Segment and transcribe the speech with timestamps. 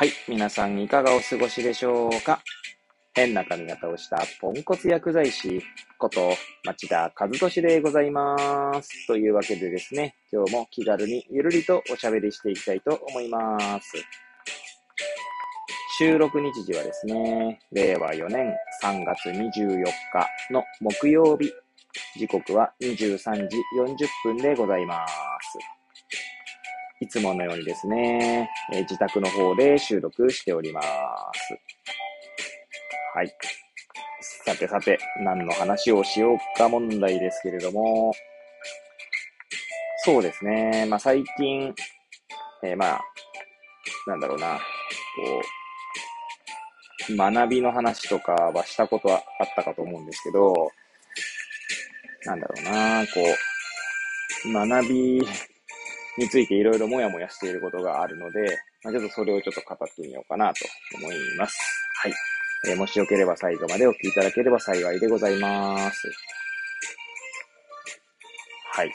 [0.00, 0.12] はい。
[0.26, 2.40] 皆さんいかがお過ごしでしょうか？
[3.12, 5.60] 変な髪型をしたポンコツ薬剤師
[5.98, 6.32] こと
[6.64, 9.06] 町田和俊でございます。
[9.06, 13.92] というわけでですね、今日も気軽にゆるりとおしゃべりしていきたいと思います。
[15.98, 19.92] 収録日時はですね、令和4年3月24日
[20.50, 21.52] の木曜日、
[22.18, 25.29] 時刻は23時40分でございます。
[27.00, 30.88] いつものようにですね、え自宅の方で収録しております。
[33.14, 33.34] はい。
[34.20, 38.12] さてさて、何の話をしようか問題ですけれども、
[40.04, 41.74] そうですね、まあ最近、
[42.62, 43.00] えーまあ、
[44.06, 44.62] なんだろうな、こ
[47.08, 50.70] う、学びの話とかはしたことはあったかと思うんですけど、
[52.26, 53.20] なんだろうな、こ
[54.44, 55.22] う、学び
[56.18, 60.64] についていろいろもやもやしていることがあるので、まあ、ちょっとそれをちょっと語ってみようかなと
[60.96, 61.58] 思います。
[62.02, 62.12] はい。
[62.68, 66.12] えーもしよければ最後までお聞きいただければ幸いでございます。
[68.72, 68.92] はい。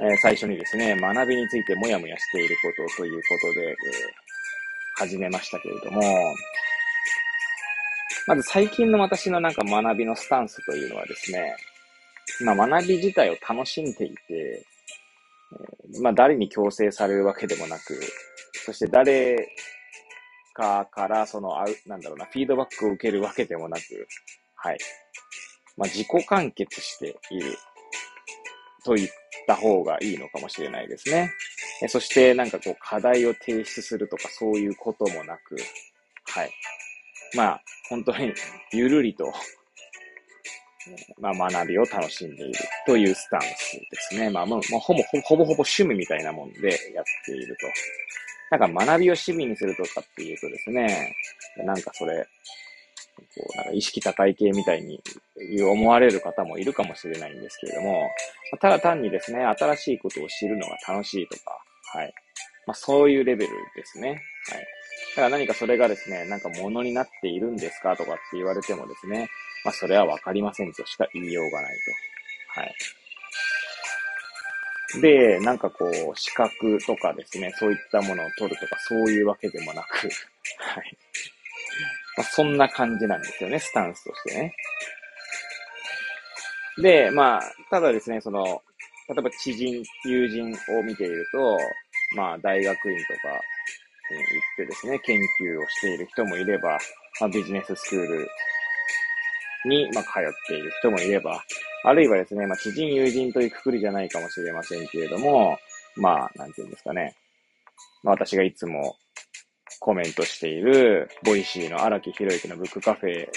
[0.00, 3.74] えー最初にですね、学びについてもやもやしていることということで、えー
[4.98, 6.00] 始めましたけれども、
[8.26, 11.54] まず最近の私のなんか学びのスタンスというのはですね、
[12.40, 14.75] まあ学び自体を楽しんでいて、えー
[16.00, 18.00] まあ誰に強制されるわけでもなく、
[18.64, 19.48] そして誰
[20.54, 24.08] かからその、あなんだろうな、フィードバックを受けるわけでもなく、
[24.56, 24.78] はい。
[25.76, 27.56] まあ自己完結している
[28.84, 29.08] と言っ
[29.46, 31.30] た方がいいのかもしれないですね。
[31.88, 35.56] そしてなんかこう課題を提出するとかそういうこともなく、
[36.24, 36.50] はい。
[37.36, 38.32] まあ本当に
[38.72, 39.32] ゆるりと、
[41.18, 42.54] まあ学びを楽しんでいる
[42.86, 44.30] というスタンスですね。
[44.30, 47.66] まあもうほぼほぼほぼほぼ趣味みたいなもんでやっていると。
[48.50, 51.16] なんか学びを趣味にするとかっていうとですね、
[51.64, 52.24] なんかそれ、
[53.34, 55.00] こう、なんか意識高い系みたいに
[55.62, 58.08] 思われる方もいるかもしれないんですけれども、
[58.60, 61.58] ただ単にですね、新しいことを知るのが楽しいとか、
[61.94, 62.14] はい。
[62.66, 64.10] まあそういうレベルですね。
[64.10, 64.18] はい。
[64.18, 64.18] だ
[65.16, 69.28] から何かそれがですね、なんか物になっているんですかとかって言われてもですね、
[69.66, 71.72] まあそれはわかりませんとしか言いようがない
[72.54, 72.60] と。
[72.60, 72.74] はい。
[75.00, 80.08] で、なんかこう、資格とかですね、そういったものを取るとか、そういうわけでもなく、
[80.62, 80.96] はい。
[82.16, 84.54] まあ、そんな感じなんですよね、スタンスとしてね。
[86.78, 88.62] で、まあ、ただですね、その、
[89.08, 91.58] 例えば知人、友人を見ていると、
[92.14, 93.30] まあ、大学院とか
[94.14, 94.24] に行
[94.54, 96.78] ってですね、研究をしている人もいれば、
[97.20, 98.28] まあ、ビジネススクール
[99.66, 101.42] に、まあ、通っている人もいれば、
[101.84, 105.58] あるいはですね、まあ、知人、友人というくくりじゃないかもしれませんけれども、
[105.96, 107.14] まあ、なんていうんですかね。
[108.02, 108.96] まあ、私がいつも
[109.80, 113.28] コメントしている、 Voicy の荒木博之のブックカフェ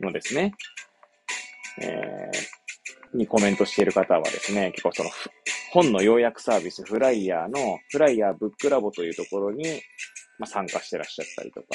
[0.00, 0.54] のですね、
[1.80, 5.10] えー、にコメントしている方はですね、結構その
[5.72, 9.64] 本の要約サービス、フライヤーの、フライヤーブックラボというところに、
[10.38, 11.66] まあ、参加してらっしゃったりとか、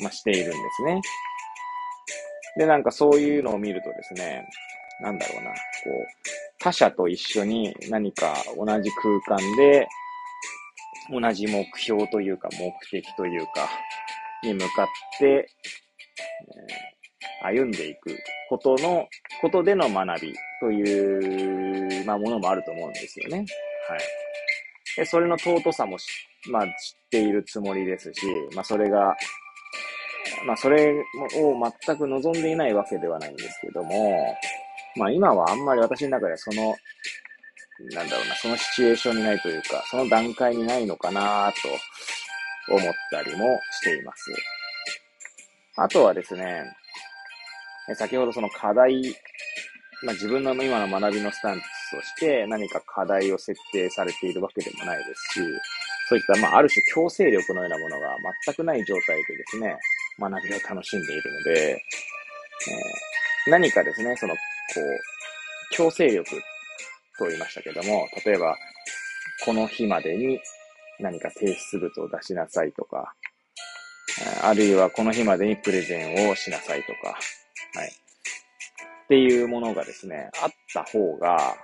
[0.00, 1.00] まあ、しているんですね。
[2.56, 4.46] で、なんかそういうのを見るとですね、
[5.00, 6.06] なんだろうな、こう、
[6.60, 8.90] 他者と一緒に何か同じ
[9.26, 9.86] 空間で、
[11.10, 13.68] 同じ目標というか目的というか、
[14.42, 14.86] に向かっ
[15.18, 16.94] て、えー
[17.44, 18.16] 歩んでいく
[18.48, 19.06] ことの、
[19.42, 23.38] ことでの学びという、まあ、ものもあると思うんですよね。
[23.88, 24.00] はい。
[24.96, 25.98] で、それの尊さも、
[26.50, 26.70] まあ、知っ
[27.10, 29.14] ているつもりですし、まあ、それが、
[30.46, 30.92] まあ、それ
[31.36, 34.36] を全く望んでいないわけではないんですけども、
[34.96, 36.74] まあ、今はあんまり私の中ではその、
[37.92, 41.52] なんだろうな、そのシチュエーションにないというか、その段階にないのかな
[42.68, 44.32] と思ったりもしています。
[45.76, 46.62] あとはですね、
[47.96, 49.02] 先ほどその課題、
[50.04, 55.40] まあ、自分の今の学びのスタンスとして何か課題を設定されているわけでもないですし、
[56.08, 58.16] そういった、まあ、ある種強制力のようなものが
[58.46, 59.76] 全くない状態でですね、
[60.18, 63.14] 学びを楽しんでいるので、えー
[63.46, 64.40] 何かですね、その、こ
[64.80, 65.00] う、
[65.70, 66.30] 強制力
[67.18, 68.56] と言いましたけども、例えば、
[69.44, 70.40] この日までに
[70.98, 73.14] 何か提出物を出しなさいとか、
[74.42, 77.18] あるいはこの日までにプレゼンをしなさいとか、
[77.74, 77.88] はい。
[77.88, 81.54] っていうものがですね、あった方が、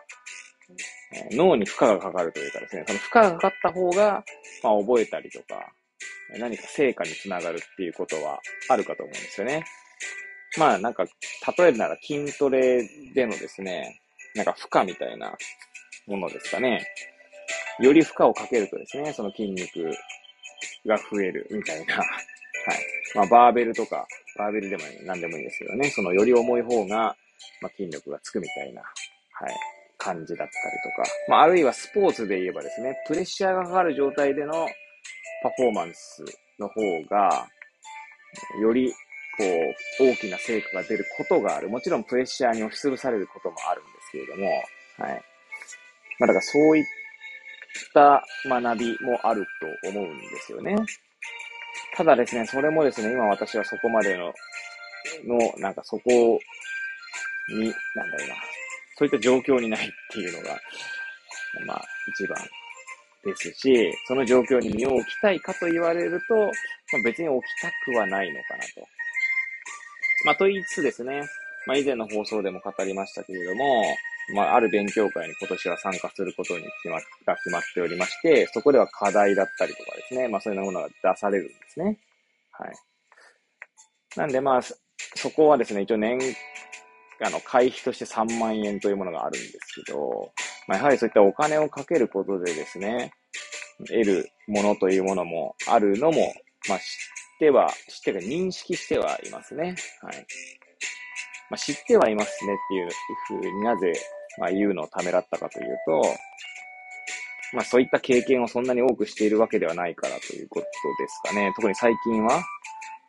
[1.32, 4.24] 脳に負荷がかかるというかですね、その負荷がかかった方が、
[4.62, 5.72] まあ覚えたりとか、
[6.38, 9.64] 何か成果につながるっていうことはあるかと思うんですよね。
[10.58, 11.04] まあなんか、
[11.58, 14.00] 例えるなら筋トレでのですね、
[14.34, 15.36] なんか負荷みたいな
[16.06, 16.86] ものですかね。
[17.80, 19.90] より負荷をかけるとですね、その筋肉
[20.86, 22.06] が増えるみたいな、 はい。
[23.14, 24.06] まあ、バーベルとか、
[24.36, 27.16] バーベルでも何でもいいですけどね、そのより重い方が、
[27.62, 29.54] まあ、筋力がつくみたいな、はい、
[29.96, 34.68] 感じだったりとか、まあ、あるいはスポーツで言えばですね、プレッシャーがかかる状態での
[35.42, 36.24] パフォーマンス
[36.58, 37.46] の方が、
[38.60, 38.92] より、
[39.36, 39.44] こ
[40.00, 41.68] う、大きな成果が出ることがある。
[41.68, 44.46] もちろんプレッシャーに押しつぶされることもあるんですけれども、
[44.98, 45.24] はい。
[46.18, 46.84] まあ、だからそういっ
[47.94, 49.46] た学びもある
[49.82, 50.76] と思うんですよね。
[51.96, 54.32] ただですね、それもですね、今私はそこまでの、
[55.24, 56.38] の、なんかそこ
[57.48, 57.64] に、
[57.94, 58.34] なんだろうな、
[58.96, 60.60] そういった状況にないっていうのが、
[61.66, 61.84] まあ、
[62.14, 62.36] 一番
[63.24, 66.44] ですし、その状況に身を置きたいかと言われると、ま
[66.98, 68.86] あ、別に置きたくはないのかなと。
[70.24, 71.22] まあ、と言いつつですね、
[71.66, 73.84] まあ、以前の放送でも語りましたけれども、
[74.34, 76.96] まあ、ある勉強会に今年は参加することに決ま
[77.26, 81.98] が決まっておりまして、そこでは課題だったりとかですね、まあそういうものが出されるんですね。
[82.52, 82.72] はい。
[84.16, 86.18] なんでまあ、そこはですね、一応年、
[87.22, 90.32] あの、会費として3万円というものがあるんですけど、
[90.70, 93.10] まあやはりそういったお金をかけることでですね、
[93.88, 96.32] 得るものというものもあるのも、
[96.68, 96.84] まあ知っ
[97.40, 99.74] ては、知ってか認識してはいますね。
[100.00, 100.26] はい。
[101.50, 102.88] まあ、知ってはいますねっていう
[103.26, 103.92] ふうになぜ
[104.38, 106.02] まあ、言うのをためらったかというと、
[107.52, 111.52] まあ、そういった経験をそんなに多くしているわけではないからということですかね。
[111.56, 112.42] 特に最近は、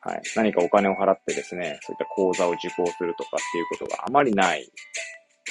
[0.02, 4.72] はい、何かお金を払ってですね、そういった講座を受講するとかっていうことがあまりない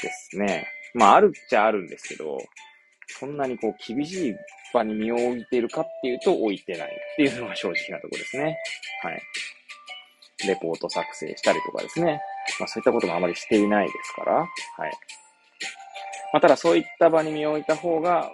[0.03, 0.67] ですね。
[0.95, 2.39] まあ、あるっちゃあるんですけど、
[3.07, 4.35] そんなにこう、厳しい
[4.73, 8.57] 場に身を置いているかっていうと、置いてないっていうのが正直なとこですね。
[9.03, 9.23] はい。
[10.47, 12.21] レポート作成したりとかですね。
[12.59, 14.49] まあ、そういったこともあまりしていないですから、はい。
[16.33, 18.31] まあ、ただそういった場に身を置いた方が、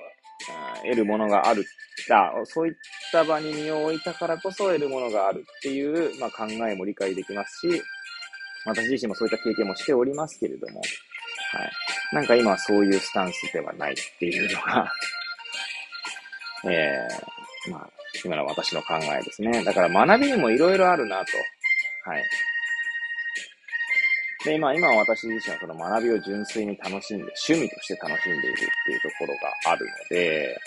[0.82, 1.64] 得るものがある。
[2.10, 2.74] あそういっ
[3.10, 7.82] た場に身を置いたからこそ得るものがあるっていう、まあ、考えも理解できますし、
[8.66, 11.70] 私自身もそういった経験もしておりますけれども、はい。
[12.16, 14.90] なんか今はそういうスタンスではないっていうのが
[16.64, 17.90] えー、まあ、
[18.24, 19.62] 今の私の考えですね。
[19.62, 21.32] だから学びにもいろいろあるなと。
[22.08, 22.24] はい。
[24.46, 30.58] で、まあ今私自身はその学びを純粋に楽しんで、趣味として楽しんでいるっていうところがあるので、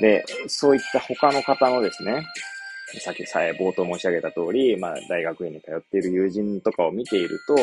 [0.00, 2.24] で、そういった他の方のですね、
[3.00, 7.56] さっきさえ冒頭申し上げた通り、まあ大学院に通っている友人とかを見ていると、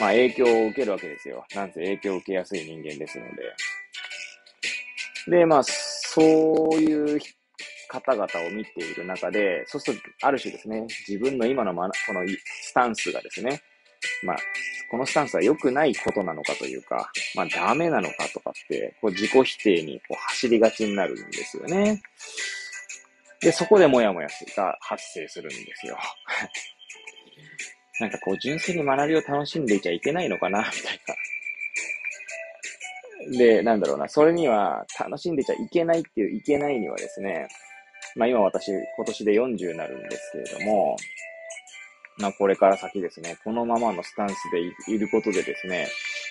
[0.00, 1.44] まあ影響を受けるわけですよ。
[1.54, 3.42] なんせ影響を受けやすい人間ですので。
[5.28, 7.20] で、まあ、そういう
[7.88, 13.62] 方々を見ている中で、そうすると、ある種ですね、自分の今のま、このスタンスがですね、
[14.24, 14.36] まあ、
[14.90, 22.02] このスタンスは良くないことなのかというか、まあ、ダメなのかとかって、こう自己否定にこう走りがちになるんですよね。
[23.40, 25.98] で、そこでモヤモヤが発生するんですよ。
[28.02, 31.00] なんかこう、純粋に学びを楽しんでいちゃいけないのかな、みたい
[33.30, 33.38] な。
[33.38, 37.46] で、なんだろうな、それには、楽しんでちゃいけないっていういけないにはですね、
[38.16, 40.96] まあ今私、今年で40になるんですけれども、
[42.18, 45.86] まあこれから先ですね、このままのスタンスでいることでですね、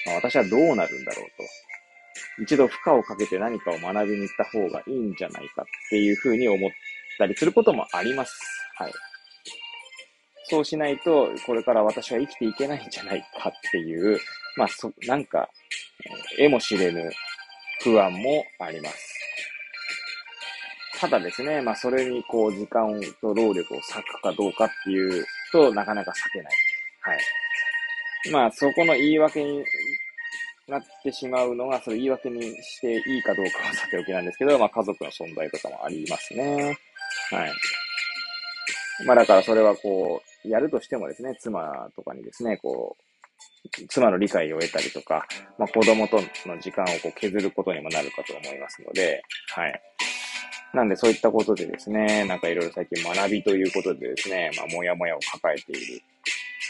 [0.07, 2.44] まあ、私はどうなるんだろうと。
[2.44, 6.69] 一度負荷をかけて何かを学びに行った方がいいんじゃないかっていうふうに思っ
[7.18, 8.33] たりすることもあります。
[8.75, 8.94] はい。
[10.52, 14.20] そうしないと、これから私は生きていけないんじゃないかっていう、
[14.58, 15.50] まあ、そ、なんか、
[16.38, 17.10] えも知れぬ
[17.81, 19.16] 不安もあります。
[21.00, 26.54] ただですね、まあ、それにこう、時間と労力を割くかどうかっていうと、なかなか避けない。
[27.00, 27.20] はい。
[28.34, 29.64] まあ、そこの言い訳に
[30.68, 36.78] なってしまうのが、それ言い訳にしていいかどうかはさておきなんですけど、まあ、家族の存在とかもありますね。
[37.31, 37.52] はい。
[39.06, 43.04] まあ、だからそれはこう、やるとしてもですね、妻とかにですね、こう、
[43.88, 45.26] 妻の理解を得たりとか、
[45.57, 49.24] まあ、子供との時間をこう削ることにもなるかと思いますので、
[49.56, 49.81] はい。
[50.74, 56.02] なんでそういったことでですね、なんかいろいろ最近学びということでですね、まあ、もやもやを抱えている。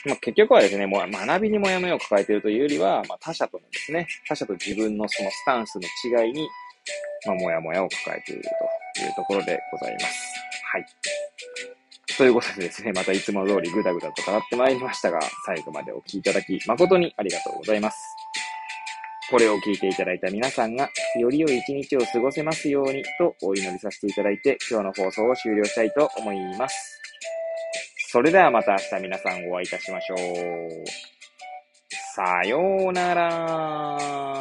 [0.06, 6.48] まあ、結局はですね、もう学びにもやもやを抱えているというよりは、まあ、他者とのですね、他者と自分のそのスタンスの違いに、
[7.28, 8.42] まあ、もやもやを抱えている
[8.96, 10.34] というところでございます。
[10.72, 10.86] はい。
[12.22, 17.98] ということでですね、またいつも通りぐだぐだと語ってまいりましたが、最後までお聴きいただき誠にありがとうございます。
[19.32, 20.88] これを聞いていただいた皆さんが、
[21.20, 27.01] より良い一日を過ごせますようにとお祈りさせていただいて、今日の放送を終了したいと思います。
[28.12, 30.18] それではまた明日皆さんお会いいたしましょう。
[32.13, 32.60] さよ
[32.90, 34.40] うなら。